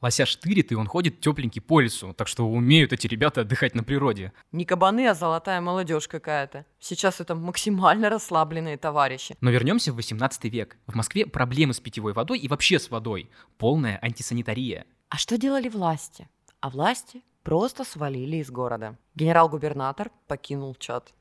[0.00, 3.82] Лося штырит, и он ходит тепленький по лесу, так что умеют эти ребята отдыхать на
[3.82, 4.32] природе.
[4.52, 6.66] Не кабаны, а золотая молодежь какая-то.
[6.78, 9.36] Сейчас это максимально расслабленные товарищи.
[9.40, 10.76] Но вернемся в 18 век.
[10.86, 13.30] В Москве проблемы с питьевой водой и вообще с водой.
[13.56, 14.86] Полная антисанитария.
[15.08, 16.28] А что делали власти?
[16.60, 18.96] А власти просто свалили из города.
[19.16, 21.12] Генерал-губернатор покинул чат.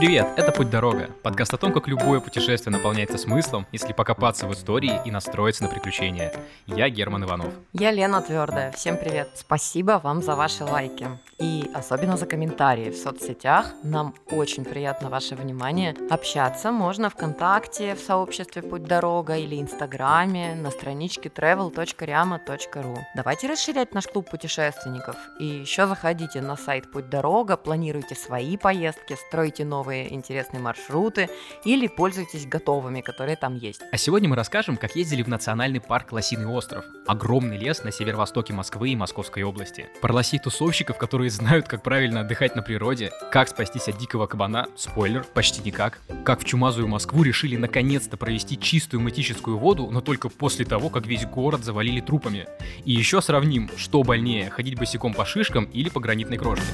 [0.00, 4.98] Привет, это «Путь-дорога»— подкаст о том, как любое путешествие наполняется смыслом, если покопаться в истории
[5.04, 6.32] и настроиться на приключения.
[6.66, 7.52] Я Герман Иванов.
[7.74, 8.72] Я Лена Твердая.
[8.72, 9.28] Всем привет.
[9.34, 11.06] Спасибо вам за ваши лайки.
[11.38, 13.74] И особенно за комментарии в соцсетях.
[13.82, 15.94] Нам очень приятно ваше внимание.
[16.10, 22.96] Общаться можно ВКонтакте, в сообществе «Путь-дорога» или Инстаграме, на страничке travel.riama.ru.
[23.14, 25.16] Давайте расширять наш клуб путешественников.
[25.38, 31.28] И еще заходите на сайт «Путь-дорога», планируйте свои поездки, стройте новые интересные маршруты
[31.64, 33.80] или пользуйтесь готовыми, которые там есть.
[33.92, 36.84] А сегодня мы расскажем, как ездили в национальный парк Лосиный остров.
[37.06, 39.88] Огромный лес на северо-востоке Москвы и Московской области.
[40.00, 45.24] Про лосей-тусовщиков, которые знают, как правильно отдыхать на природе, как спастись от дикого кабана, спойлер,
[45.34, 50.64] почти никак, как в чумазую Москву решили наконец-то провести чистую матическую воду, но только после
[50.64, 52.46] того, как весь город завалили трупами.
[52.84, 56.64] И еще сравним, что больнее, ходить босиком по шишкам или по гранитной крошке.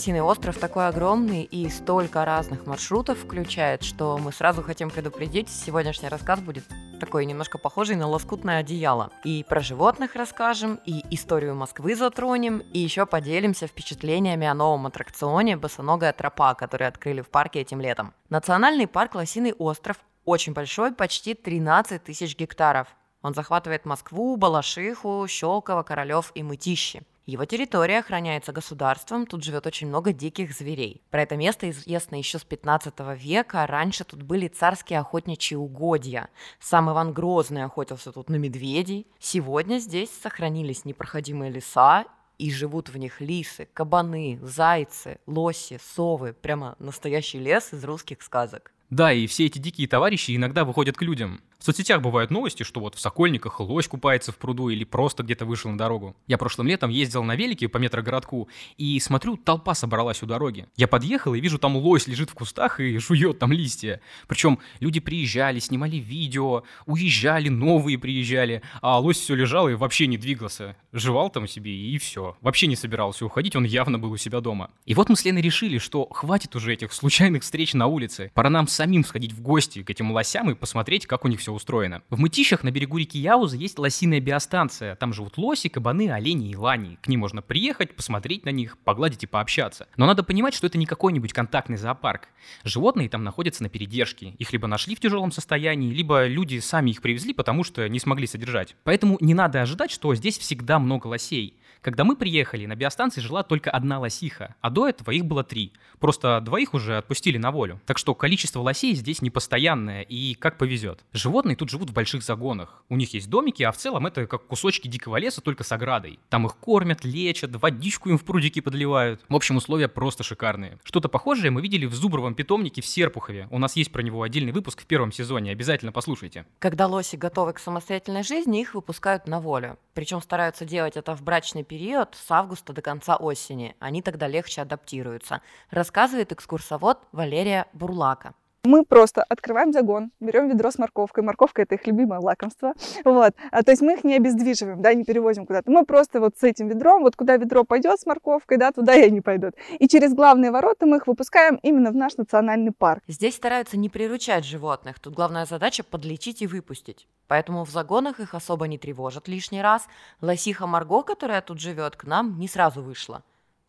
[0.00, 6.08] Лосиный остров такой огромный и столько разных маршрутов включает, что мы сразу хотим предупредить, сегодняшний
[6.08, 6.64] рассказ будет
[6.98, 9.10] такой немножко похожий на лоскутное одеяло.
[9.24, 15.58] И про животных расскажем, и историю Москвы затронем, и еще поделимся впечатлениями о новом аттракционе
[15.58, 18.14] «Босоногая тропа», который открыли в парке этим летом.
[18.30, 22.88] Национальный парк Лосиный остров очень большой, почти 13 тысяч гектаров.
[23.20, 27.02] Он захватывает Москву, Балашиху, Щелково, Королев и Мытищи.
[27.26, 31.02] Его территория охраняется государством, тут живет очень много диких зверей.
[31.10, 33.66] Про это место известно еще с 15 века.
[33.66, 36.28] Раньше тут были царские охотничьи угодья.
[36.58, 39.06] Сам Иван Грозный охотился тут на медведей.
[39.18, 42.06] Сегодня здесь сохранились непроходимые леса
[42.38, 46.32] и живут в них лисы, кабаны, зайцы, лоси, совы.
[46.32, 48.72] Прямо настоящий лес из русских сказок.
[48.88, 51.42] Да, и все эти дикие товарищи иногда выходят к людям.
[51.60, 55.44] В соцсетях бывают новости, что вот в Сокольниках лось купается в пруду или просто где-то
[55.44, 56.16] вышел на дорогу.
[56.26, 58.48] Я прошлым летом ездил на велике по метрогородку
[58.78, 60.68] и смотрю, толпа собралась у дороги.
[60.76, 64.00] Я подъехал и вижу, там лось лежит в кустах и жует там листья.
[64.26, 70.16] Причем люди приезжали, снимали видео, уезжали, новые приезжали, а лось все лежал и вообще не
[70.16, 70.76] двигался.
[70.94, 72.38] Жевал там себе и все.
[72.40, 74.70] Вообще не собирался уходить, он явно был у себя дома.
[74.86, 78.32] И вот мы с Леной решили, что хватит уже этих случайных встреч на улице.
[78.32, 81.49] Пора нам самим сходить в гости к этим лосям и посмотреть, как у них все
[81.50, 82.02] все устроено.
[82.10, 84.94] В Мытищах на берегу реки Яуза есть лосиная биостанция.
[84.96, 86.96] Там живут лоси, кабаны, олени и лани.
[87.02, 89.88] К ним можно приехать, посмотреть на них, погладить и пообщаться.
[89.96, 92.28] Но надо понимать, что это не какой-нибудь контактный зоопарк.
[92.64, 94.34] Животные там находятся на передержке.
[94.38, 98.26] Их либо нашли в тяжелом состоянии, либо люди сами их привезли, потому что не смогли
[98.26, 98.76] содержать.
[98.84, 101.56] Поэтому не надо ожидать, что здесь всегда много лосей.
[101.82, 105.72] Когда мы приехали, на биостанции жила только одна лосиха, а до этого их было три.
[105.98, 107.80] Просто двоих уже отпустили на волю.
[107.86, 111.04] Так что количество лосей здесь не постоянное и как повезет.
[111.12, 112.84] Животные тут живут в больших загонах.
[112.90, 116.18] У них есть домики, а в целом это как кусочки дикого леса, только с оградой.
[116.28, 119.22] Там их кормят, лечат, водичку им в прудики подливают.
[119.28, 120.78] В общем, условия просто шикарные.
[120.84, 123.48] Что-то похожее мы видели в Зубровом питомнике в Серпухове.
[123.50, 126.44] У нас есть про него отдельный выпуск в первом сезоне, обязательно послушайте.
[126.58, 129.78] Когда лоси готовы к самостоятельной жизни, их выпускают на волю.
[129.94, 133.76] Причем стараются делать это в брачный период с августа до конца осени.
[133.78, 138.34] Они тогда легче адаптируются, рассказывает экскурсовод Валерия Бурлака.
[138.64, 141.24] Мы просто открываем загон, берем ведро с морковкой.
[141.24, 142.74] Морковка– это их любимое лакомство.
[143.04, 143.34] Вот.
[143.50, 145.70] А, то есть мы их не обездвиживаем, да, не перевозим куда-то.
[145.70, 149.06] Мы просто вот с этим ведром, вот куда ведро пойдет с морковкой, да, туда и
[149.06, 149.54] они пойдут.
[149.78, 153.02] И через главные ворота мы их выпускаем именно в наш национальный парк.
[153.08, 155.00] Здесь стараются не приручать животных.
[155.00, 157.08] Тут главная задача– подлечить и выпустить.
[157.28, 159.86] Поэтому в загонах их особо не тревожат лишний раз.
[160.20, 163.22] Лосиха Марго, которая тут живет, к нам не сразу вышла.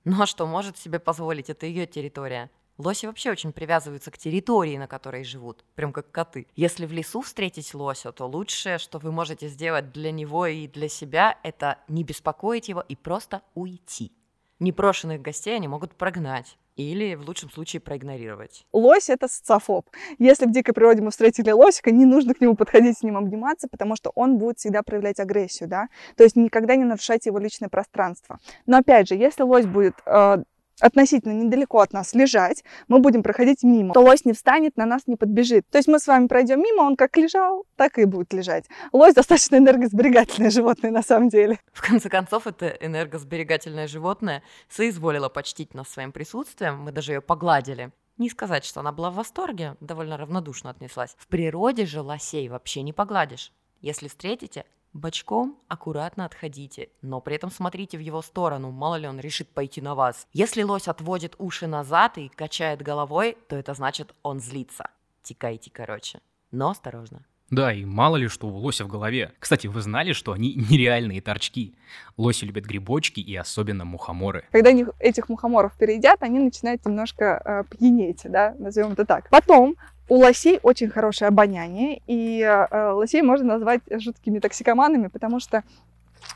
[0.03, 2.49] Но что может себе позволить, это ее территория.
[2.77, 6.47] Лоси вообще очень привязываются к территории, на которой живут, прям как коты.
[6.55, 10.89] Если в лесу встретить лося, то лучшее, что вы можете сделать для него и для
[10.89, 14.11] себя, это не беспокоить его и просто уйти.
[14.59, 18.65] Непрошенных гостей они могут прогнать или в лучшем случае проигнорировать.
[18.71, 19.89] Лось— это социофоб.
[20.19, 23.67] Если в дикой природе мы встретили лосика, не нужно к нему подходить, с ним обниматься,
[23.67, 27.69] потому что он будет всегда проявлять агрессию, да, то есть никогда не нарушайте его личное
[27.69, 28.39] пространство.
[28.65, 30.43] Но опять же, если лось будет э,
[30.81, 35.03] относительно недалеко от нас лежать, мы будем проходить мимо, то лось не встанет, на нас
[35.07, 35.67] не подбежит.
[35.69, 38.65] То есть мы с вами пройдем мимо, он как лежал, так и будет лежать.
[38.91, 41.59] Лось достаточно энергосберегательное животное на самом деле.
[41.73, 47.91] В конце концов, это энергосберегательное животное соизволило почтить нас своим присутствием, мы даже ее погладили.
[48.17, 51.15] Не сказать, что она была в восторге, довольно равнодушно отнеслась.
[51.17, 53.51] В природе же лосей вообще не погладишь.
[53.81, 59.21] Если встретите, Бочком аккуратно отходите, но при этом смотрите в его сторону, мало ли он
[59.21, 60.27] решит пойти на вас.
[60.33, 64.89] Если лось отводит уши назад и качает головой, то это значит он злится.
[65.23, 66.19] Текайте, короче.
[66.51, 67.25] Но осторожно.
[67.51, 69.33] Да, и мало ли что у лося в голове.
[69.39, 71.75] Кстати, вы знали, что они нереальные торчки?
[72.17, 74.45] Лоси любят грибочки и особенно мухоморы.
[74.51, 79.29] Когда они этих мухоморов переедят, они начинают немножко э, пьянеть, да, назовем это так.
[79.29, 79.75] Потом
[80.11, 85.63] у лосей очень хорошее обоняние, и э, лосей можно назвать жуткими токсикоманами, потому что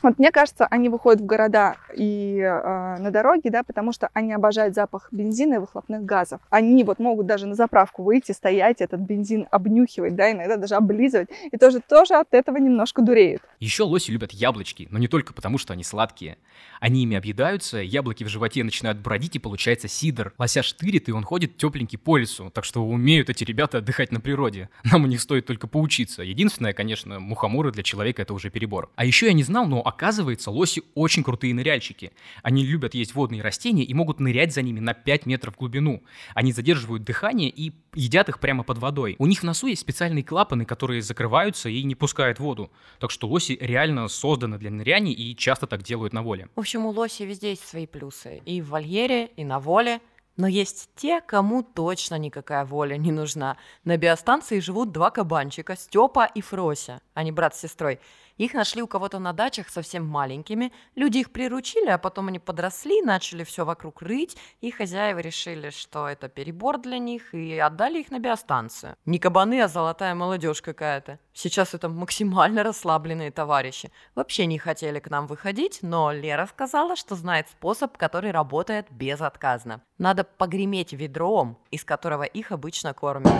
[0.02, 4.32] вот мне кажется, они выходят в города и э, на дороге, да, потому что они
[4.32, 6.40] обожают запах бензина и выхлопных газов.
[6.50, 11.28] Они вот могут даже на заправку выйти, стоять, этот бензин обнюхивать, да, иногда даже облизывать,
[11.50, 13.42] и тоже тоже от этого немножко дуреют.
[13.60, 16.38] Еще лоси любят яблочки, но не только потому, что они сладкие.
[16.80, 20.34] Они ими объедаются, яблоки в животе начинают бродить, и получается сидр.
[20.38, 24.20] Лося штырит, и он ходит тепленький по лесу, так что умеют эти ребята отдыхать на
[24.20, 24.68] природе.
[24.84, 26.22] Нам у них стоит только поучиться.
[26.22, 28.90] Единственное, конечно, мухоморы для человека это уже перебор.
[28.96, 32.12] А еще я не знал, но оказывается, лоси очень крутые ныряльщики.
[32.42, 36.02] Они любят есть водные растения и могут нырять за ними на 5 метров в глубину.
[36.34, 39.16] Они задерживают дыхание и едят их прямо под водой.
[39.18, 42.70] У них в носу есть специальные клапаны, которые закрываются и не пускают воду.
[43.00, 46.48] Так что лоси реально созданы для ныряний и часто так делают на воле.
[46.54, 48.42] В общем, у лоси везде есть свои плюсы.
[48.44, 50.00] И в вольере, и на воле.
[50.36, 53.56] Но есть те, кому точно никакая воля не нужна.
[53.84, 58.00] На биостанции живут два кабанчика, Степа и Фрося, не брат с сестрой.
[58.36, 60.72] Их нашли у кого-то на дачах совсем маленькими.
[60.94, 66.08] Люди их приручили, а потом они подросли, начали все вокруг рыть, и хозяева решили, что
[66.08, 68.96] это перебор для них, и отдали их на биостанцию.
[69.06, 71.18] Не кабаны, а золотая молодежь какая-то.
[71.32, 73.90] Сейчас это максимально расслабленные товарищи.
[74.14, 79.82] Вообще не хотели к нам выходить, но Лера сказала, что знает способ, который работает безотказно.
[79.98, 83.32] Надо погреметь ведром, из которого их обычно кормят.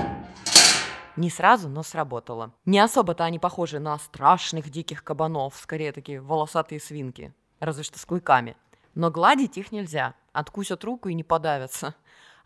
[1.17, 2.53] Не сразу, но сработало.
[2.67, 8.05] Не особо-то они похожи на страшных диких кабанов, скорее такие волосатые свинки, разве что с
[8.05, 8.57] клыками.
[8.95, 11.95] Но гладить их нельзя, откусят руку и не подавятся.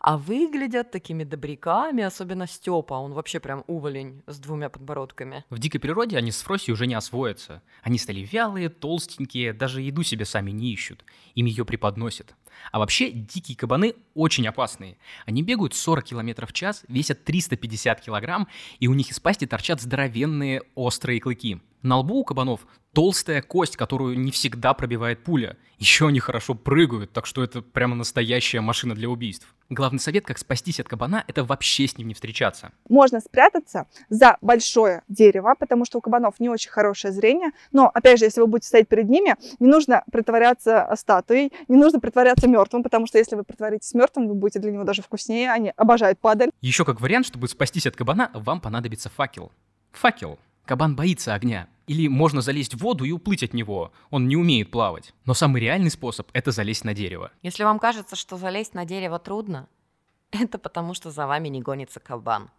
[0.00, 5.44] А выглядят такими добряками, особенно Степа, он вообще прям уволень с двумя подбородками.
[5.50, 7.62] В дикой природе они с Фроси уже не освоятся.
[7.82, 11.04] Они стали вялые, толстенькие, даже еду себе сами не ищут.
[11.34, 12.34] Им ее преподносят.
[12.72, 14.96] А вообще, дикие кабаны очень опасные.
[15.26, 18.48] Они бегают 40 км в час, весят 350 килограмм,
[18.78, 21.60] и у них из пасти торчат здоровенные острые клыки.
[21.82, 25.56] На лбу у кабанов толстая кость, которую не всегда пробивает пуля.
[25.78, 29.54] Еще они хорошо прыгают, так что это прямо настоящая машина для убийств.
[29.70, 32.72] Главный совет, как спастись от кабана, это вообще с ним не встречаться.
[32.88, 37.52] Можно спрятаться за большое дерево, потому что у кабанов не очень хорошее зрение.
[37.72, 42.00] Но, опять же, если вы будете стоять перед ними, не нужно притворяться статуей, не нужно
[42.00, 45.50] притворяться мертвым, потому что если вы притворитесь мертвым, вы будете для него даже вкуснее.
[45.50, 46.50] Они обожают падаль.
[46.60, 49.52] Еще как вариант, чтобы спастись от кабана, вам понадобится факел.
[49.92, 50.38] Факел.
[50.70, 51.68] Кабан боится огня.
[51.88, 53.92] Или можно залезть в воду и уплыть от него.
[54.10, 55.12] Он не умеет плавать.
[55.24, 57.32] Но самый реальный способ– это залезть на дерево.
[57.42, 59.68] Если вам кажется, что залезть на дерево трудно,
[60.30, 62.50] это потому, что за вами не гонится кабан.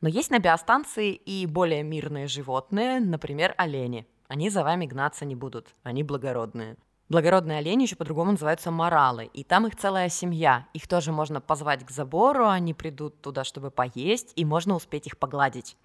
[0.00, 4.06] Но есть на биостанции и более мирные животные, например, олени.
[4.28, 6.76] Они за вами гнаться не будут, они благородные.
[7.08, 10.68] Благородные олени еще по-другому называются моралы, и там их целая семья.
[10.72, 15.18] Их тоже можно позвать к забору, они придут туда, чтобы поесть, и можно успеть их
[15.18, 15.76] погладить.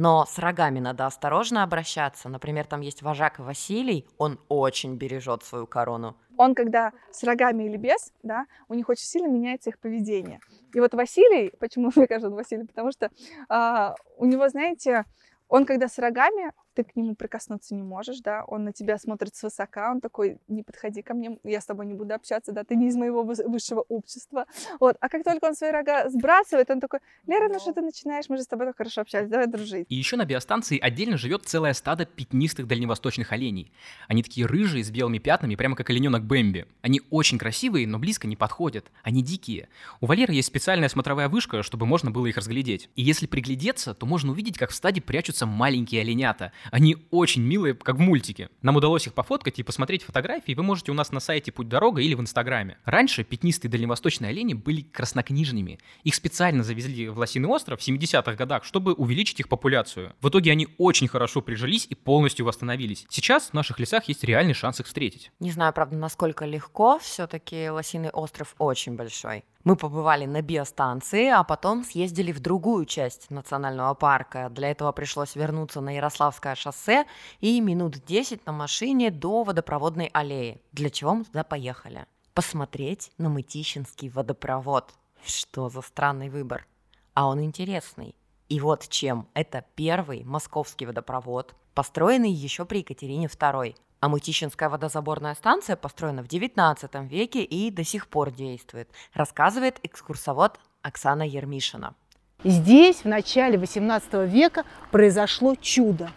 [0.00, 2.30] Но с рогами надо осторожно обращаться.
[2.30, 6.16] Например, там есть вожак Василий, он очень бережет свою корону.
[6.38, 10.40] Он, когда с рогами или без, да, у них очень сильно меняется их поведение.
[10.72, 13.10] И вот Василий, почему мне кажется, он Василий, потому что
[13.50, 15.04] а, у него, знаете,
[15.48, 19.34] он когда с рогами, ты к нему прикоснуться не можешь, да, он на тебя смотрит
[19.34, 22.76] свысока, он такой, не подходи ко мне, я с тобой не буду общаться, да, ты
[22.76, 24.46] не из моего высшего общества,
[24.78, 28.28] вот, а как только он свои рога сбрасывает, он такой, Лера, ну что ты начинаешь,
[28.28, 29.86] мы же с тобой так хорошо общались, давай дружить.
[29.88, 33.72] И еще на биостанции отдельно живет целое стадо пятнистых дальневосточных оленей.
[34.08, 36.66] Они такие рыжие, с белыми пятнами, прямо как олененок Бэмби.
[36.82, 38.90] Они очень красивые, но близко не подходят.
[39.02, 39.68] Они дикие.
[40.00, 42.90] У Валеры есть специальная смотровая вышка, чтобы можно было их разглядеть.
[42.96, 46.52] И если приглядеться, то можно увидеть, как в стаде прячутся маленькие оленята.
[46.70, 48.48] Они очень милые, как в мультике.
[48.62, 52.02] Нам удалось их пофоткать и посмотреть фотографии вы можете у нас на сайте Путь Дорога
[52.02, 52.76] или в Инстаграме.
[52.84, 55.78] Раньше пятнистые дальневосточные олени были краснокнижными.
[56.04, 60.14] Их специально завезли в Лосиный остров в 70-х годах, чтобы увеличить их популяцию.
[60.20, 63.06] В итоге они очень хорошо прижились и полностью восстановились.
[63.08, 65.32] Сейчас в наших лесах есть реальный шанс их встретить.
[65.40, 69.44] Не знаю, правда, насколько легко, все-таки Лосиный остров очень большой.
[69.62, 74.48] Мы побывали на биостанции, а потом съездили в другую часть национального парка.
[74.48, 77.04] Для этого пришлось вернуться на Ярославское шоссе
[77.40, 80.62] и минут 10 на машине до водопроводной аллеи.
[80.72, 82.06] Для чего мы туда поехали?
[82.32, 84.94] Посмотреть на Мытищинский водопровод.
[85.26, 86.66] Что за странный выбор?
[87.12, 88.14] А он интересный.
[88.48, 89.28] И вот чем.
[89.34, 93.76] Это первый московский водопровод, построенный еще при Екатерине II.
[94.00, 100.58] А Мытищинская водозаборная станция построена в XIX веке и до сих пор действует, рассказывает экскурсовод
[100.80, 101.94] Оксана Ермишина.
[102.42, 106.10] Здесь в начале XVIII века произошло чудо.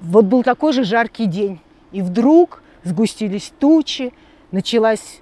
[0.00, 1.60] Вот был такой же жаркий день,
[1.92, 4.12] и вдруг сгустились тучи,
[4.50, 5.20] началась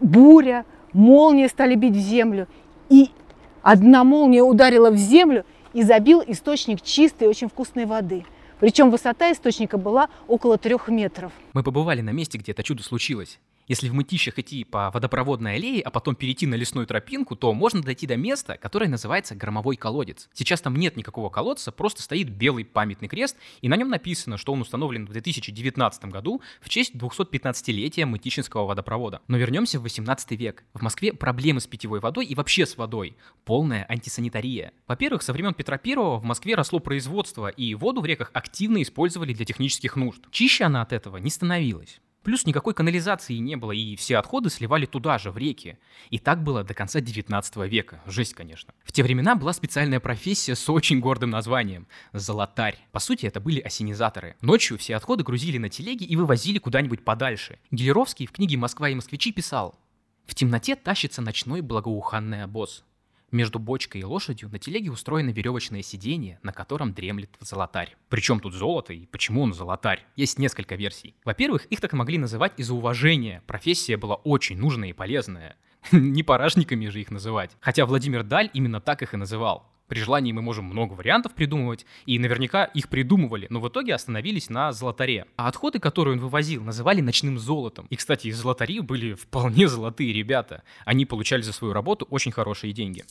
[0.00, 0.64] буря,
[0.94, 2.48] молнии стали бить в землю,
[2.88, 3.10] и
[3.60, 8.24] одна молния ударила в землю и забил источник чистой, очень вкусной воды.
[8.60, 11.32] Причем высота источника была около трех метров.
[11.52, 13.38] Мы побывали на месте, где это чудо случилось.
[13.68, 17.82] Если в мытищах идти по водопроводной аллее, а потом перейти на лесную тропинку, то можно
[17.82, 20.30] дойти до места, которое называется Громовой колодец.
[20.32, 24.54] Сейчас там нет никакого колодца, просто стоит белый памятный крест, и на нем написано, что
[24.54, 29.20] он установлен в 2019 году в честь 215-летия Мытищинского водопровода.
[29.28, 30.64] Но вернемся в 18 век.
[30.72, 33.18] В Москве проблемы с питьевой водой и вообще с водой.
[33.44, 34.72] Полная антисанитария.
[34.86, 39.34] Во-первых, со времен Петра I в Москве росло производство, и воду в реках активно использовали
[39.34, 40.22] для технических нужд.
[40.30, 42.00] Чище она от этого не становилась.
[42.28, 45.78] Плюс никакой канализации не было, и все отходы сливали туда же, в реки.
[46.10, 48.02] И так было до конца 19 века.
[48.04, 48.74] Жесть, конечно.
[48.84, 52.78] В те времена была специальная профессия с очень гордым названием– золотарь.
[52.92, 54.36] По сути, это были осенизаторы.
[54.42, 57.60] Ночью все отходы грузили на телеги и вывозили куда-нибудь подальше.
[57.70, 59.80] Гелеровский в книге «Москва и москвичи» писал
[60.26, 62.84] «В темноте тащится ночной благоуханный обоз.
[63.30, 67.94] Между бочкой и лошадью на телеге устроено веревочное сиденье, на котором дремлет золотарь.
[68.08, 70.06] Причем тут золото и почему он золотарь?
[70.16, 71.14] Есть несколько версий.
[71.24, 73.42] Во-первых, их так могли называть из-за уважения.
[73.46, 75.56] Профессия была очень нужная и полезная.
[75.92, 77.50] Не парашниками же их называть.
[77.60, 79.66] Хотя Владимир Даль именно так их и называл.
[79.88, 84.50] При желании мы можем много вариантов придумывать, и наверняка их придумывали, но в итоге остановились
[84.50, 85.24] на золотаре.
[85.36, 87.86] А отходы, которые он вывозил, называли ночным золотом.
[87.88, 90.62] И, кстати, из золотари были вполне золотые ребята.
[90.84, 93.04] Они получали за свою работу очень хорошие деньги.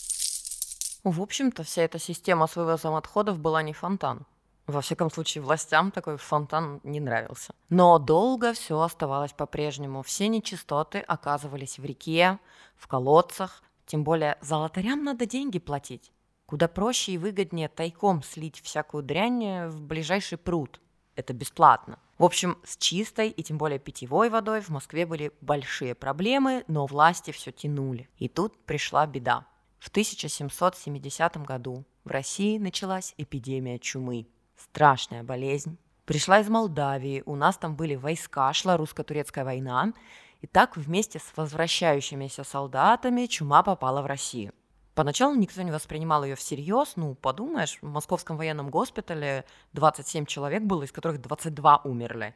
[1.04, 4.28] В общем-то, вся эта система с вывозом отходов была не фонтан.
[4.68, 7.56] Во всяком случае, властям такой фонтан не нравился.
[7.70, 10.04] Но долго все оставалось по-прежнему.
[10.04, 12.38] Все нечистоты оказывались в реке,
[12.76, 13.64] в колодцах.
[13.86, 16.12] Тем более золотарям надо деньги платить.
[16.46, 20.82] Куда проще и выгоднее тайком слить всякую дрянь в ближайший пруд.
[21.16, 21.98] Это бесплатно.
[22.18, 26.86] В общем, с чистой и тем более питьевой водой в Москве были большие проблемы, но
[26.88, 28.10] власти все тянули.
[28.18, 29.46] И тут пришла беда.
[29.80, 34.28] В 1770 году в России началась эпидемия чумы.
[34.58, 35.78] Страшная болезнь.
[36.06, 39.94] Пришла из Молдавии, у нас там были войска, шла русско-турецкая война.
[40.42, 44.54] И так вместе с возвращающимися солдатами чума попала в Россию.
[44.94, 46.94] Поначалу никто не воспринимал ее всерьез.
[46.96, 52.34] Ну, подумаешь, в Московском военном госпитале 27 человек было, из которых 22 умерли.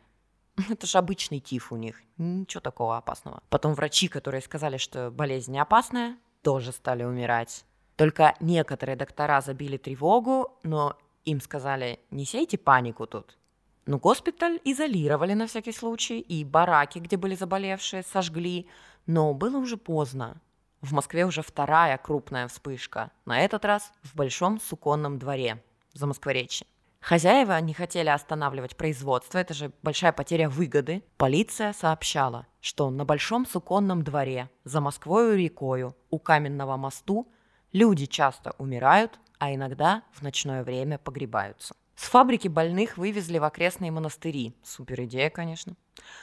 [0.70, 3.42] Это же обычный тиф у них, ничего такого опасного.
[3.50, 7.66] Потом врачи, которые сказали, что болезнь не опасная, тоже стали умирать.
[7.96, 13.38] Только некоторые доктора забили тревогу, но им сказали, не сейте панику тут.
[13.86, 18.68] Но госпиталь изолировали на всякий случай, и бараки, где были заболевшие, сожгли,
[19.06, 20.42] но было уже поздно.
[20.82, 25.64] В Москве уже вторая крупная вспышка, на этот раз в Большом Суконном дворе,
[25.94, 26.68] за Москворечье.
[27.02, 31.04] Хозяева не хотели останавливать производство, это же большая потеря выгоды.
[31.18, 37.28] Полиция сообщала, что на Большом Суконном дворе, за Москвою рекою, у каменного мосту
[37.74, 41.76] люди часто умирают, а иногда в ночное время погребаются.
[41.96, 44.54] С фабрики больных вывезли в окрестные монастыри.
[44.64, 45.74] Супер идея, конечно.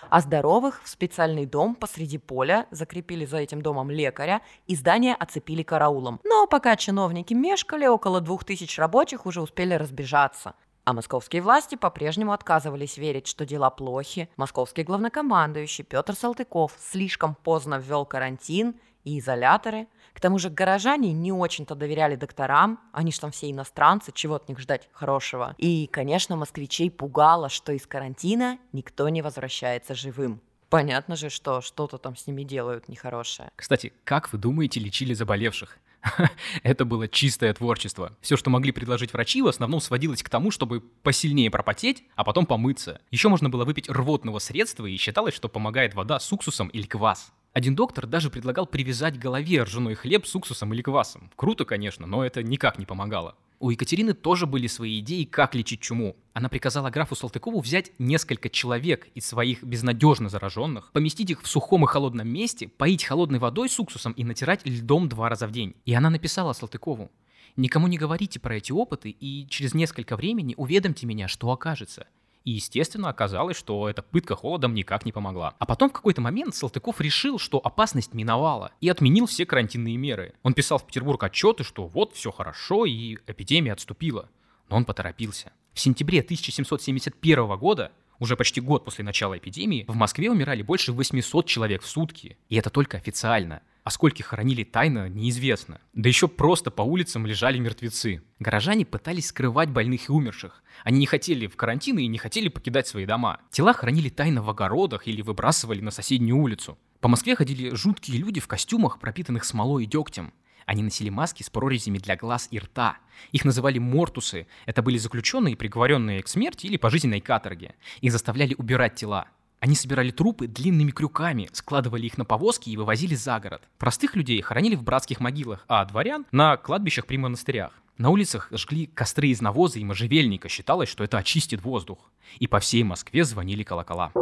[0.08, 5.64] А здоровых в специальный дом посреди поля закрепили за этим домом лекаря и здание оцепили
[5.64, 6.20] караулом.
[6.22, 10.54] Но пока чиновники мешкали, около двух тысяч рабочих уже успели разбежаться.
[10.84, 14.30] А московские власти по-прежнему отказывались верить, что дела плохи.
[14.36, 21.30] Московский главнокомандующий Петр Салтыков слишком поздно ввел карантин и изоляторы– к тому же горожане не
[21.30, 25.54] очень-то доверяли докторам, они же там все иностранцы, чего от них ждать хорошего.
[25.58, 30.40] И, конечно, москвичей пугало, что из карантина никто не возвращается живым.
[30.70, 33.52] Понятно же, что что-то там с ними делают нехорошее.
[33.54, 35.78] Кстати, как вы думаете, лечили заболевших?
[36.64, 38.16] Это было чистое творчество.
[38.20, 42.44] Все, что могли предложить врачи, в основном сводилось к тому, чтобы посильнее пропотеть, а потом
[42.44, 43.00] помыться.
[43.12, 47.32] Еще можно было выпить рвотного средства, и считалось, что помогает вода с уксусом или квас.
[47.52, 51.30] Один доктор даже предлагал привязать голове ржаной хлеб с уксусом или квасом.
[51.34, 53.36] Круто, конечно, но это никак не помогало.
[53.60, 56.14] У Екатерины тоже были свои идеи, как лечить чуму.
[56.32, 61.84] Она приказала графу Салтыкову взять несколько человек из своих безнадежно зараженных, поместить их в сухом
[61.84, 65.74] и холодном месте, поить холодной водой с уксусом и натирать льдом два раза в день.
[65.86, 67.10] И она написала Салтыкову,
[67.56, 72.06] «Никому не говорите про эти опыты и через несколько времени уведомьте меня, что окажется.
[72.44, 75.54] И, естественно, оказалось, что эта пытка холодом никак не помогла.
[75.58, 80.34] А потом в какой-то момент Салтыков решил, что опасность миновала и отменил все карантинные меры.
[80.42, 84.28] Он писал в Петербург отчеты, что вот все хорошо и эпидемия отступила.
[84.68, 85.52] Но он поторопился.
[85.72, 91.46] В сентябре 1771 года уже почти год после начала эпидемии в Москве умирали больше 800
[91.46, 92.36] человек в сутки.
[92.48, 93.62] И это только официально.
[93.88, 95.80] А сколько хоронили тайно, неизвестно.
[95.94, 98.22] Да еще просто по улицам лежали мертвецы.
[98.38, 100.62] Горожане пытались скрывать больных и умерших.
[100.84, 103.40] Они не хотели в карантин и не хотели покидать свои дома.
[103.50, 106.76] Тела хоронили тайно в огородах или выбрасывали на соседнюю улицу.
[107.00, 110.34] По Москве ходили жуткие люди в костюмах, пропитанных смолой и дегтем.
[110.66, 112.98] Они носили маски с прорезями для глаз и рта.
[113.32, 114.48] Их называли мортусы.
[114.66, 117.74] Это были заключенные, приговоренные к смерти или пожизненной каторге.
[118.02, 119.28] Их заставляли убирать тела.
[119.60, 123.62] Они собирали трупы длинными крюками, складывали их на повозки и вывозили за город.
[123.78, 127.72] Простых людей хоронили в братских могилах, а дворян— на кладбищах при монастырях.
[127.96, 132.12] На улицах жгли костры из навоза и можжевельника, считалось, что это очистит воздух.
[132.38, 134.12] И по всей Москве звонили колокола.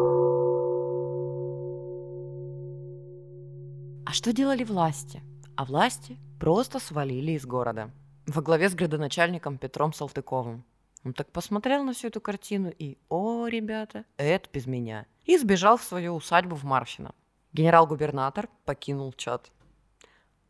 [4.07, 5.23] А что делали власти?
[5.57, 7.91] А власти просто свалили из города.
[8.27, 10.65] Во главе с градоначальником Петром Салтыковым.
[11.05, 15.05] Он так посмотрел на всю эту картину и, о, ребята, это без меня.
[15.27, 17.15] И сбежал в свою усадьбу в Марфино.
[17.53, 19.51] Генерал-губернатор покинул чат.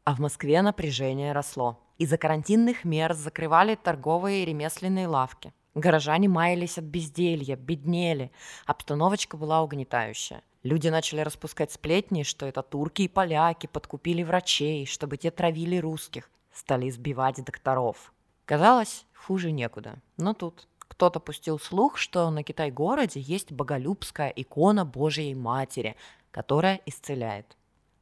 [0.04, 1.80] А в Москве напряжение росло.
[1.98, 5.52] Из-за карантинных мер закрывали торговые и ремесленные лавки.
[5.74, 8.30] Горожане маялись от безделья, беднели.
[8.66, 10.42] Обстановочка была угнетающая.
[10.62, 16.30] Люди начали распускать сплетни, что это турки и поляки подкупили врачей, чтобы те травили русских.
[16.52, 18.12] Стали избивать докторов.
[18.46, 19.96] Казалось, хуже некуда.
[20.16, 25.94] Но тут кто-то пустил слух, что на Китай-городе есть боголюбская икона Божьей Матери,
[26.30, 27.54] которая исцеляет.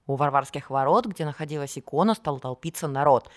[0.06, 3.28] У Варварских ворот, где находилась икона, стал толпиться народ.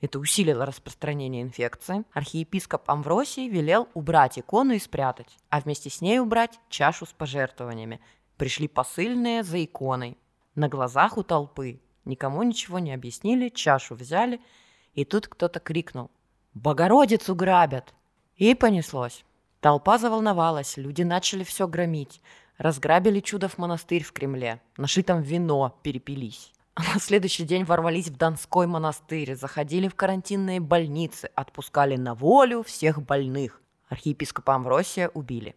[0.00, 2.02] Это усилило распространение инфекции.
[2.14, 8.00] Архиепископ Амвросий велел убрать икону и спрятать, а вместе с ней убрать чашу с пожертвованиями,
[8.36, 10.18] Пришли посыльные за иконой.
[10.56, 11.80] На глазах у толпы.
[12.04, 14.40] Никому ничего не объяснили, чашу взяли.
[14.94, 16.10] И тут кто-то крикнул
[16.54, 17.94] «Богородицу грабят!»
[18.36, 19.24] И понеслось.
[19.60, 22.20] Толпа заволновалась, люди начали все громить.
[22.58, 24.60] Разграбили чудов монастырь в Кремле.
[24.76, 26.52] Нашли там вино, перепились.
[26.74, 32.62] А на следующий день ворвались в Донской монастырь, заходили в карантинные больницы, отпускали на волю
[32.62, 33.62] всех больных.
[33.88, 35.54] Архиепископа Амвросия убили.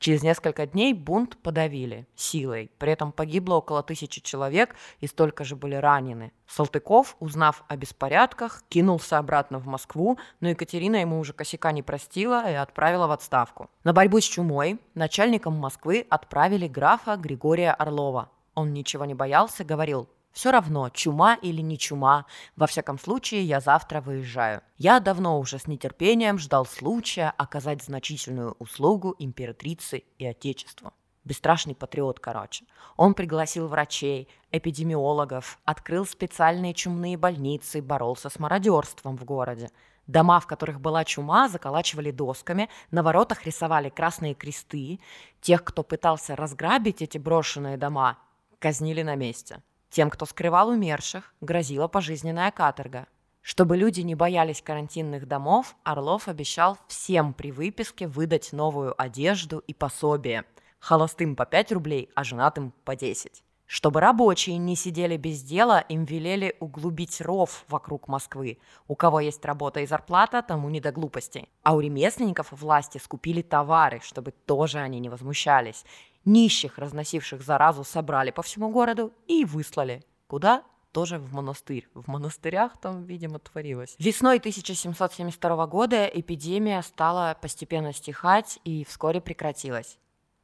[0.00, 2.70] Через несколько дней бунт подавили силой.
[2.78, 6.32] При этом погибло около тысячи человек и столько же были ранены.
[6.46, 12.50] Салтыков, узнав о беспорядках, кинулся обратно в Москву, но Екатерина ему уже косяка не простила
[12.50, 13.68] и отправила в отставку.
[13.84, 18.30] На борьбу с чумой начальником Москвы отправили графа Григория Орлова.
[18.54, 23.60] Он ничего не боялся, говорил все равно, чума или не чума, во всяком случае, я
[23.60, 24.62] завтра выезжаю.
[24.78, 30.92] Я давно уже с нетерпением ждал случая оказать значительную услугу императрице и отечеству.
[31.24, 32.64] Бесстрашный патриот, короче.
[32.96, 39.70] Он пригласил врачей, эпидемиологов, открыл специальные чумные больницы, боролся с мародерством в городе.
[40.06, 44.98] Дома, в которых была чума, заколачивали досками, на воротах рисовали красные кресты.
[45.40, 48.18] Тех, кто пытался разграбить эти брошенные дома,
[48.58, 49.62] казнили на месте.
[49.90, 53.06] Тем, кто скрывал умерших, грозила пожизненная каторга.
[53.42, 59.74] Чтобы люди не боялись карантинных домов, Орлов обещал всем при выписке выдать новую одежду и
[59.74, 60.44] пособие.
[60.78, 63.42] Холостым по 5 рублей, а женатым по 10.
[63.66, 68.58] Чтобы рабочие не сидели без дела, им велели углубить ров вокруг Москвы.
[68.88, 71.48] У кого есть работа и зарплата, тому не до глупостей.
[71.62, 75.84] А у ремесленников власти скупили товары, чтобы тоже они не возмущались.
[76.24, 80.04] Нищих, разносивших заразу, собрали по всему городу и выслали.
[80.26, 80.62] Куда?
[80.92, 81.88] Тоже в монастырь.
[81.94, 83.94] В монастырях там, видимо, творилось.
[83.98, 89.98] Весной 1772 года эпидемия стала постепенно стихать и вскоре прекратилась.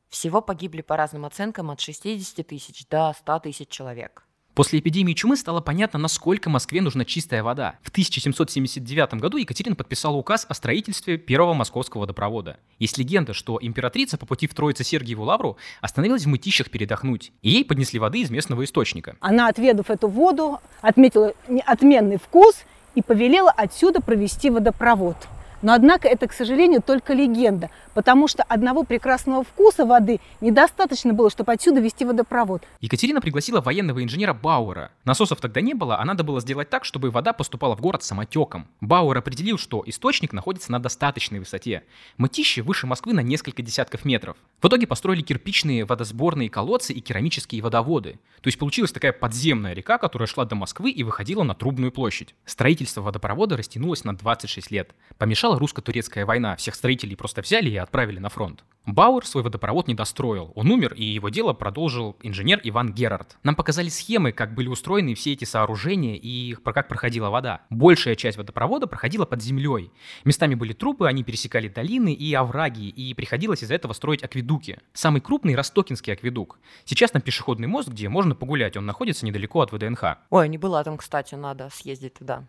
[0.08, 4.25] Всего погибли по разным оценкам от 60 тысяч до 100 тысяч человек.
[4.56, 7.74] После эпидемии чумы стало понятно, насколько Москве нужна чистая вода.
[7.82, 12.56] В 1779 году Екатерина подписала указ о строительстве первого московского водопровода.
[12.78, 17.66] Есть легенда, что императрица по пути в Троице-Сергиеву лавру остановилась в мытищах передохнуть, и ей
[17.66, 19.16] поднесли воды из местного источника.
[19.20, 21.34] Она, отведав эту воду, отметила
[21.66, 22.64] отменный вкус
[22.94, 25.18] и повелела отсюда провести водопровод.
[25.60, 31.30] Но, однако, это, к сожалению, только легенда, потому что одного прекрасного вкуса воды недостаточно было,
[31.30, 32.62] чтобы отсюда вести водопровод.
[32.82, 34.90] Екатерина пригласила военного инженера Бауэра.
[35.04, 38.68] Насосов тогда не было, а надо было сделать так, чтобы вода поступала в город самотеком.
[38.82, 41.84] Бауэр определил, что источник находится на достаточной высоте.
[42.18, 44.36] Мытище выше Москвы на несколько десятков метров.
[44.60, 48.20] В итоге построили кирпичные водосборные колодцы и керамические водоводы.
[48.42, 52.34] То есть получилась такая подземная река, которая шла до Москвы и выходила на Трубную площадь.
[52.44, 54.94] Строительство водопровода растянулось на 26 лет.
[55.16, 58.64] Помешало Начала русско-турецкая война, всех строителей просто взяли и отправили на фронт.
[58.86, 60.52] Бауэр свой водопровод не достроил.
[60.54, 63.36] Он умер, и его дело продолжил инженер Иван Герард.
[63.42, 67.62] Нам показали схемы, как были устроены все эти сооружения и как проходила вода.
[67.68, 69.90] Большая часть водопровода проходила под землей.
[70.24, 74.78] Местами были трубы, они пересекали долины и овраги, и приходилось из-за этого строить акведуки.
[74.92, 76.60] Самый крупный– Ростокинский акведук.
[76.84, 80.18] Сейчас там пешеходный мост, где можно погулять, он находится недалеко от ВДНХ.
[80.30, 82.44] Ой, не была там, кстати, надо съездить туда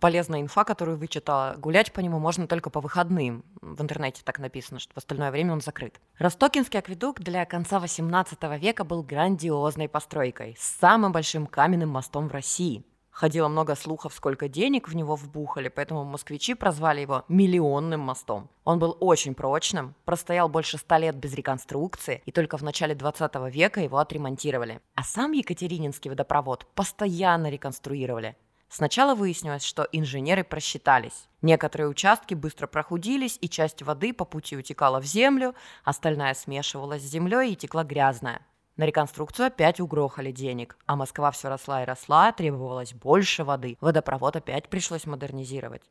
[0.00, 1.54] полезная инфа, которую вычитала.
[1.58, 3.44] Гулять по нему можно только по выходным.
[3.60, 6.00] В интернете так написано, что в остальное время он закрыт.
[6.18, 12.32] Ростокинский акведук для конца 18 века был грандиозной постройкой, с самым большим каменным мостом в
[12.32, 12.84] России.
[13.12, 18.48] Ходило много слухов, сколько денег в него вбухали, поэтому москвичи прозвали его «миллионным мостом».
[18.64, 23.34] Он был очень прочным, простоял больше ста лет без реконструкции, и только в начале 20
[23.52, 24.80] века его отремонтировали.
[24.94, 28.34] А сам Екатерининский водопровод постоянно реконструировали.
[28.72, 31.28] Сначала выяснилось, что инженеры просчитались.
[31.42, 35.54] Некоторые участки быстро прохудились, и часть воды по пути утекала в землю,
[35.84, 38.40] остальная смешивалась с землей и текла грязная.
[38.76, 43.76] На реконструкцию опять угрохали денег, а Москва все росла и росла, требовалось больше воды.
[43.82, 45.82] Водопровод опять пришлось модернизировать.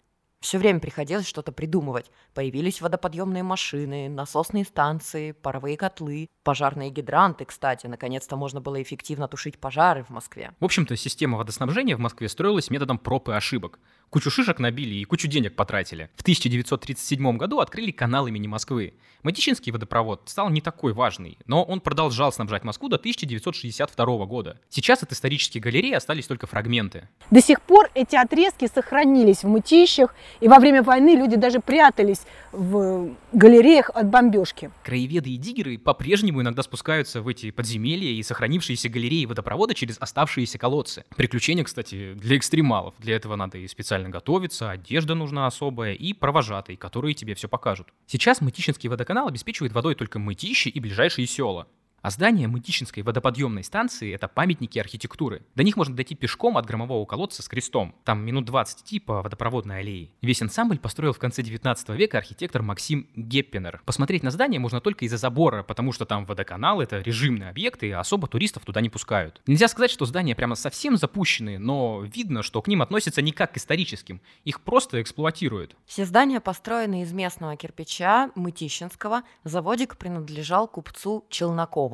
[0.41, 2.11] Все время приходилось что-то придумывать.
[2.33, 7.85] Появились водоподъемные машины, насосные станции, паровые котлы, пожарные гидранты, кстати.
[7.85, 10.51] Наконец-то можно было эффективно тушить пожары в Москве.
[10.59, 13.79] В общем-то, система водоснабжения в Москве строилась методом проб и ошибок.
[14.11, 16.09] Кучу шишек набили и кучу денег потратили.
[16.17, 18.93] В 1937 году открыли канал имени Москвы.
[19.23, 24.59] Матичинский водопровод стал не такой важный, но он продолжал снабжать Москву до 1962 года.
[24.67, 27.07] Сейчас от исторической галереи остались только фрагменты.
[27.29, 32.23] До сих пор эти отрезки сохранились в мытищах, и во время войны люди даже прятались
[32.51, 34.71] в галереях от бомбежки.
[34.83, 40.57] Краеведы и диггеры по-прежнему иногда спускаются в эти подземелья и сохранившиеся галереи водопровода через оставшиеся
[40.57, 41.05] колодцы.
[41.15, 42.95] Приключения, кстати, для экстремалов.
[42.97, 47.87] Для этого надо и специально готовиться, одежда нужна особая и провожатый, которые тебе все покажут.
[48.07, 51.67] Сейчас Мытищинский водоканал обеспечивает водой только Мытищи и ближайшие села.
[52.01, 55.43] А здание Мытищинской водоподъемной станции– это памятники архитектуры.
[55.53, 57.93] До них можно дойти пешком от громового колодца с крестом.
[58.03, 60.09] Там минут 20 идти по водопроводной аллее.
[60.23, 63.83] Весь ансамбль построил в конце 19 века архитектор Максим Геппинер.
[63.85, 67.91] Посмотреть на здание можно только из-за забора, потому что там водоканал– это режимный объект, и
[67.91, 69.39] особо туристов туда не пускают.
[69.45, 73.53] Нельзя сказать, что здания прямо совсем запущенные, но видно, что к ним относятся не как
[73.53, 74.21] к историческим.
[74.43, 75.75] Их просто эксплуатируют.
[75.85, 79.21] Все здания построены из местного кирпича Мытищинского.
[79.43, 81.90] Заводик принадлежал купцу Челнокову.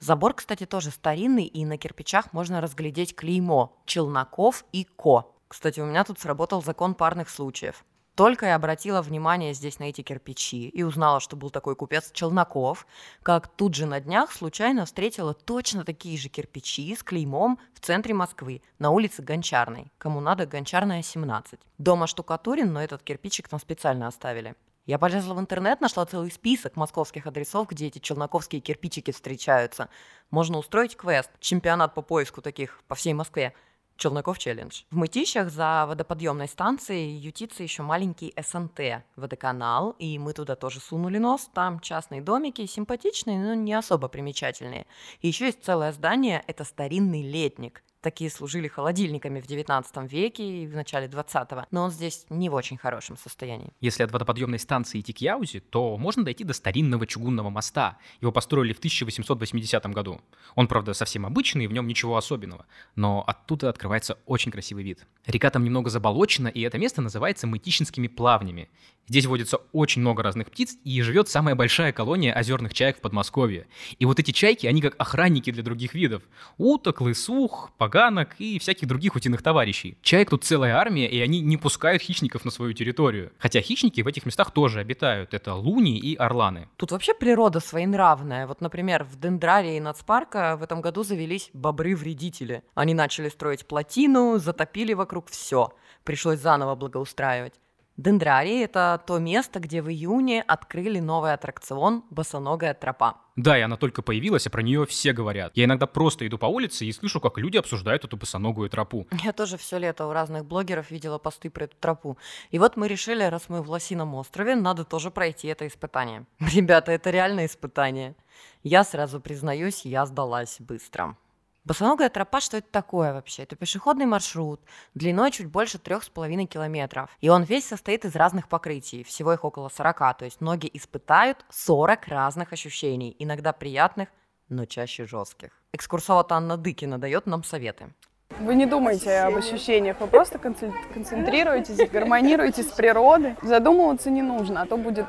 [0.00, 5.34] Забор, кстати, тоже старинный, и на кирпичах можно разглядеть клеймо «Челноков» и «Ко».
[5.48, 7.84] Кстати, у меня тут сработал закон парных случаев.
[8.18, 12.84] Только я обратила внимание здесь на эти кирпичи и узнала, что был такой купец Челноков,
[13.22, 18.14] как тут же на днях случайно встретила точно такие же кирпичи с клеймом в центре
[18.14, 19.92] Москвы, на улице Гончарной.
[19.98, 21.60] Кому надо, Гончарная, 17.
[21.78, 24.56] Дома штукатурен, но этот кирпичик там специально оставили.
[24.88, 29.90] Я полезла в интернет, нашла целый список московских адресов, где эти челноковские кирпичики встречаются.
[30.30, 33.52] Можно устроить квест, чемпионат по поиску таких по всей Москве.
[33.98, 34.84] Челноков челлендж.
[34.90, 41.18] В Мытищах за водоподъемной станцией ютится еще маленький СНТ, водоканал, и мы туда тоже сунули
[41.18, 41.50] нос.
[41.52, 44.86] Там частные домики, симпатичные, но не особо примечательные.
[45.20, 50.66] И еще есть целое здание, это старинный летник такие служили холодильниками в 19 веке и
[50.66, 53.72] в начале 20-го, но он здесь не в очень хорошем состоянии.
[53.80, 57.98] Если от водоподъемной станции идти к Яузе, то можно дойти до старинного чугунного моста.
[58.20, 60.20] Его построили в 1880 году.
[60.54, 65.06] Он, правда, совсем обычный, в нем ничего особенного, но оттуда открывается очень красивый вид.
[65.26, 68.68] Река там немного заболочена, и это место называется Мытищинскими плавнями.
[69.08, 73.66] Здесь водится очень много разных птиц, и живет самая большая колония озерных чаек в Подмосковье.
[73.98, 76.22] И вот эти чайки, они как охранники для других видов.
[76.58, 79.96] Уток, лысух, поганок и всяких других утиных товарищей.
[80.02, 83.32] Чаек тут целая армия, и они не пускают хищников на свою территорию.
[83.38, 85.32] Хотя хищники в этих местах тоже обитают.
[85.32, 86.68] Это луни и орланы.
[86.76, 88.46] Тут вообще природа своенравная.
[88.46, 92.62] Вот, например, в дендрарии нацпарка в этом году завелись бобры-вредители.
[92.74, 95.72] Они начали строить плотину, затопили вокруг все.
[96.04, 97.54] Пришлось заново благоустраивать.
[97.98, 103.16] Дендрарий– это то место, где в июне открыли новый аттракцион «Босоногая тропа».
[103.34, 105.50] Да, и она только появилась, а про нее все говорят.
[105.56, 109.08] Я иногда просто иду по улице и слышу, как люди обсуждают эту босоногую тропу.
[109.24, 112.16] Я тоже все лето у разных блогеров видела посты про эту тропу.
[112.52, 116.24] И вот мы решили, раз мы в Лосином острове, надо тоже пройти это испытание.
[116.38, 118.14] Ребята, это реальное испытание.
[118.62, 121.16] Я сразу признаюсь, я сдалась быстро.
[121.64, 123.42] Босоногая тропа, что это такое вообще?
[123.42, 124.60] Это пешеходный маршрут
[124.94, 127.10] длиной чуть больше трех с половиной километров.
[127.20, 130.18] И он весь состоит из разных покрытий, всего их около 40.
[130.18, 134.08] То есть ноги испытают 40 разных ощущений, иногда приятных,
[134.48, 135.50] но чаще жестких.
[135.72, 137.92] Экскурсовод Анна Дыкина дает нам советы.
[138.40, 143.36] Вы не думаете об ощущениях, вы просто концентрируетесь, гармонируете с природой.
[143.42, 145.06] Задумываться не нужно, а то будет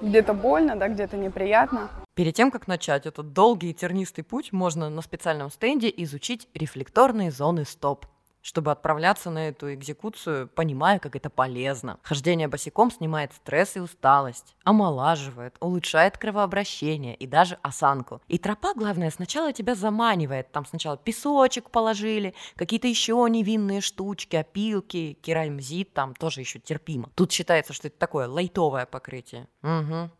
[0.00, 1.90] где-то больно, да, где-то неприятно.
[2.18, 7.30] Перед тем, как начать этот долгий и тернистый путь, можно на специальном стенде изучить рефлекторные
[7.30, 8.06] зоны стоп
[8.40, 11.98] чтобы отправляться на эту экзекуцию, понимая, как это полезно.
[12.02, 18.22] Хождение босиком снимает стресс и усталость, омолаживает, улучшает кровообращение и даже осанку.
[18.28, 20.50] И тропа, главное, сначала тебя заманивает.
[20.50, 27.10] Там сначала песочек положили, какие-то еще невинные штучки, опилки, керамзит, там тоже еще терпимо.
[27.16, 29.46] Тут считается, что это такое лайтовое покрытие.
[29.62, 30.10] Угу.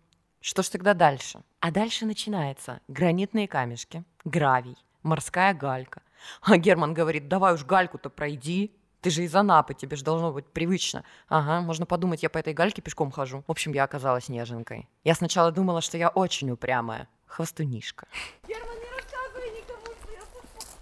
[0.40, 1.40] Что ж тогда дальше?
[1.61, 6.03] А дальше начинается гранитные камешки, гравий, морская галька,
[6.42, 8.74] а Герман говорит, давай уж гальку-то пройди.
[9.01, 11.05] Ты же из Анапы, тебе же должно быть привычно.
[11.29, 13.44] Ага, можно подумать, я по этой гальке пешком хожу.
[13.46, 14.88] В общем, я оказалась неженкой.
[15.05, 17.09] Я сначала думала, что я очень упрямая.
[17.27, 18.09] Хвостунишка.
[18.48, 19.94] Герман, не рассказывай никому,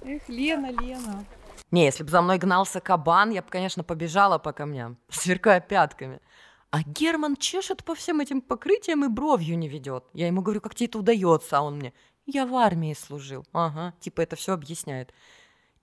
[0.03, 1.25] Эх, Лена, Лена.
[1.71, 6.21] Не, если бы за мной гнался кабан, я бы, конечно, побежала по камням, сверкая пятками.
[6.71, 10.05] А Герман чешет по всем этим покрытиям и бровью не ведет.
[10.13, 11.93] Я ему говорю, как тебе это удается, а он мне,
[12.27, 13.47] я в армии служил.
[13.53, 15.13] Ага, типа это все объясняет.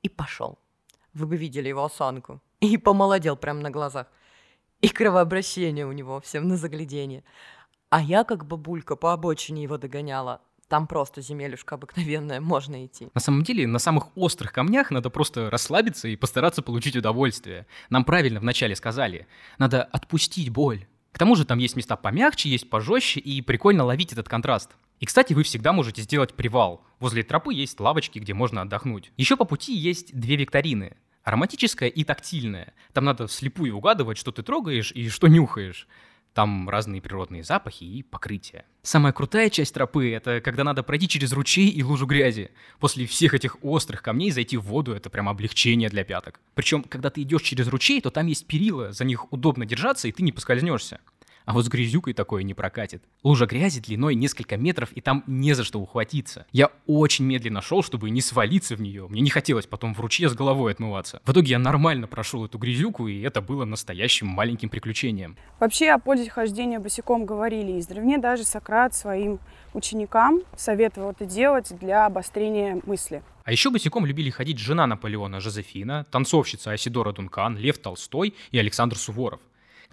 [0.02, 0.60] И пошел.
[1.14, 2.42] Вы бы видели его осанку.
[2.60, 4.08] И помолодел прямо на глазах.
[4.82, 7.24] И кровообращение у него всем на заглядение.
[7.90, 10.42] А я, как бабулька, по обочине его догоняла.
[10.74, 13.08] Там просто земелюшка обыкновенная, можно идти.
[13.14, 17.68] На самом деле, на самых острых камнях надо просто расслабиться и постараться получить удовольствие.
[17.92, 19.28] Нам правильно вначале сказали.
[19.60, 20.88] Надо отпустить боль.
[21.12, 24.72] К тому же там есть места помягче, есть пожестче, и прикольно ловить этот контраст.
[25.00, 26.84] И, кстати, вы всегда можете сделать привал.
[27.00, 29.12] Возле тропы есть лавочки, где можно отдохнуть.
[29.16, 30.98] Еще по пути есть две викторины.
[31.24, 32.74] Ароматическая и тактильная.
[32.94, 35.88] Там надо вслепую угадывать, что ты трогаешь и что нюхаешь.
[36.34, 38.66] Там разные природные запахи и покрытия.
[38.82, 42.50] Самая крутая часть тропы— это когда надо пройти через ручей и лужу грязи.
[42.80, 46.40] После всех этих острых камней зайти в воду— это прям облегчение для пяток.
[46.56, 50.12] Причем, когда ты идешь через ручей, то там есть перила, за них удобно держаться, и
[50.12, 51.00] ты не поскользнешься.
[51.46, 53.04] А вот с грязюкой такое не прокатит.
[53.24, 56.46] Лужа грязи длиной несколько метров, и там не за что ухватиться.
[56.52, 59.08] Я очень медленно шел, чтобы не свалиться в нее.
[59.08, 61.22] Мне не хотелось потом в ручье с головой отмываться.
[61.26, 65.38] В итоге я нормально прошел эту грязюку, и это было настоящим маленьким приключением.
[65.60, 68.18] Вообще о пользе хождения босиком говорили издревне.
[68.18, 69.40] Даже Сократ своим
[69.74, 73.22] ученикам советовал это делать для обострения мысли.
[73.44, 78.98] А еще босиком любили ходить жена Наполеона Жозефина, танцовщица Асидора Дункан, Лев Толстой и Александр
[78.98, 79.42] Суворов.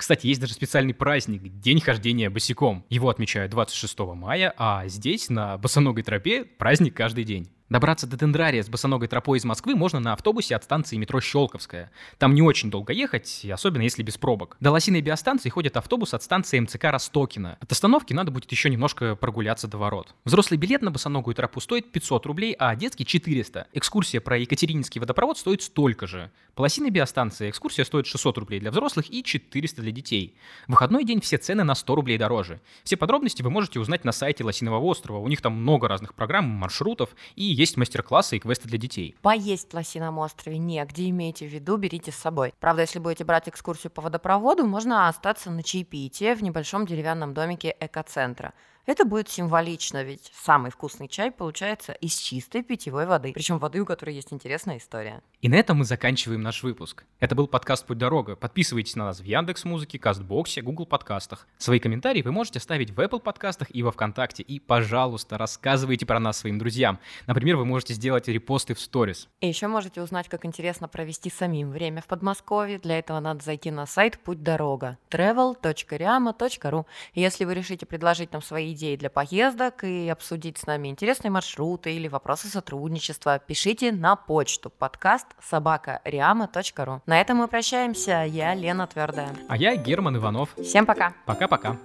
[0.01, 2.87] Кстати, есть даже специальный праздник– День хождения босиком.
[2.89, 7.51] Его отмечают 26 мая, а здесь, на босоногой тропе, праздник каждый день.
[7.71, 11.93] Добраться до Дендрария с босоногой тропой из Москвы можно на автобусе от станции метро Щелковская.
[12.19, 14.57] Там не очень долго ехать, особенно если без пробок.
[14.59, 17.59] До Лосиной биостанции ходит автобус от станции МЦК Ростокина.
[17.61, 20.17] От остановки надо будет еще немножко прогуляться до ворот.
[20.25, 23.69] Взрослый билет на босоногую тропу стоит 500 рублей, а детский 400.
[23.73, 26.33] Экскурсия про Екатерининский водопровод стоит столько же.
[26.57, 30.37] По Лосиной биостанции экскурсия стоит 600 рублей для взрослых и 400 для детей.
[30.67, 32.61] В выходной день все цены на 100 рублей дороже.
[32.83, 35.19] Все подробности вы можете узнать на сайте Лосиного острова.
[35.19, 39.15] У них там много разных программ, маршрутов и есть мастер-классы и квесты для детей.
[39.21, 42.55] Поесть в Лосином острове негде, имейте в виду, берите с собой.
[42.59, 47.77] Правда, если будете брать экскурсию по водопроводу, можно остаться на чаепитие в небольшом деревянном домике
[47.79, 48.55] экоцентра.
[48.91, 53.87] Это будет символично, ведь самый вкусный чай получается из чистой питьевой воды, причем воды, у
[53.87, 55.23] которой есть интересная история.
[55.41, 57.05] И на этом мы заканчиваем наш выпуск.
[57.21, 58.35] Это был подкаст «Путь дорога».
[58.35, 61.47] Подписывайтесь на нас в Яндекс Музыке, Кастбоксе, Google подкастах.
[61.57, 64.43] Свои комментарии вы можете оставить в Apple подкастах и во Вконтакте.
[64.43, 66.99] И, пожалуйста, рассказывайте про нас своим друзьям.
[67.29, 69.29] Например, вы можете сделать репосты в сторис.
[69.41, 72.81] И еще можете узнать, как интересно провести самим время в Подмосковье.
[72.81, 76.87] Для этого надо зайти на сайт «Путь дорога» travel.riama.ru.
[77.15, 81.93] Если вы решите предложить нам свои идеи для поездок и обсудить с нами интересные маршруты
[81.93, 87.03] или вопросы сотрудничества, пишите на почту подкаст собакариама.ру.
[87.07, 88.25] На этом мы прощаемся.
[88.27, 89.31] Я Лена Твердая.
[89.49, 90.51] А я Герман Иванов.
[90.63, 91.15] Всем пока.
[91.27, 91.77] Пока-пока.